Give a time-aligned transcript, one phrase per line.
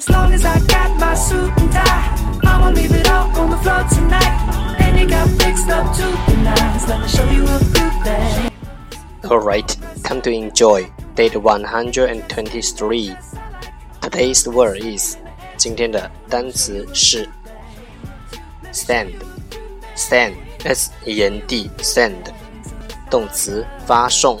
[0.00, 3.58] As long as I got my suit and tie, I'ma leave it all on the
[3.58, 4.80] floor tonight.
[4.80, 6.88] And got fixed up to the nines.
[6.88, 8.50] Let me show you a good thing.
[9.30, 10.90] Alright, time to enjoy.
[11.16, 13.16] Date 123.
[14.00, 15.18] Today's word is
[15.58, 17.28] 今天的单词是
[18.72, 19.12] send
[19.94, 20.32] send
[20.64, 22.32] s e n d send
[23.10, 24.40] 动词发送。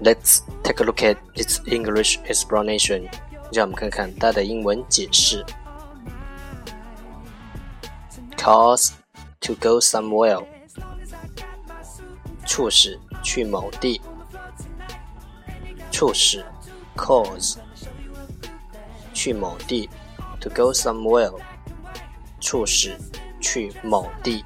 [0.00, 3.08] Let's take a look at its English explanation.
[3.52, 5.44] 让我们看看它的英文解释。
[8.36, 8.92] Cause
[9.40, 10.44] to go somewhere，
[12.46, 14.00] 促使去某地。
[15.90, 16.42] 促使，
[16.96, 17.56] cause，
[19.12, 19.90] 去某地，
[20.40, 21.34] to go somewhere，
[22.40, 22.96] 促使
[23.40, 24.42] 去某地。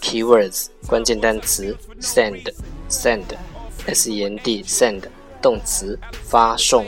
[0.00, 2.52] Keywords 关键单词 send
[2.88, 3.24] send
[3.86, 5.02] s e n d send
[5.42, 6.86] 动词发送。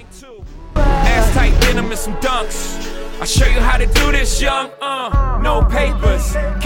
[3.20, 4.70] I'll show you how to do this, young.
[4.80, 6.01] Uh, no papers,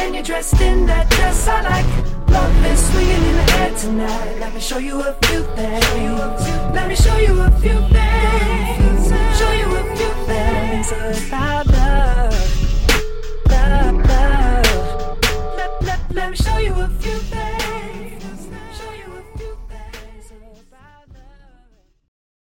[0.00, 1.86] And you're dressed in that dress I like.
[2.28, 4.38] Love is swinging in the air tonight.
[4.40, 6.40] Let me show you a few things.
[6.74, 9.02] Let me show you a few things.
[9.38, 10.90] Show you a few things
[11.28, 12.32] about love.
[13.50, 15.18] Love, love.
[15.58, 16.79] Let, let, let me show you